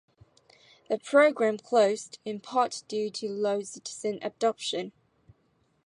The 0.89 0.97
program 0.97 1.59
closed 1.59 2.17
in 2.25 2.39
part 2.39 2.81
due 2.87 3.11
to 3.11 3.29
low 3.29 3.61
citizen 3.61 4.17
adoption. 4.23 4.93